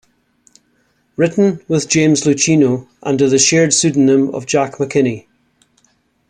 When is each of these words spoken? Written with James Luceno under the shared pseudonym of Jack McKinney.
Written 1.15 1.61
with 1.67 1.87
James 1.87 2.23
Luceno 2.23 2.87
under 3.03 3.29
the 3.29 3.37
shared 3.37 3.71
pseudonym 3.71 4.33
of 4.33 4.47
Jack 4.47 4.77
McKinney. 4.77 5.27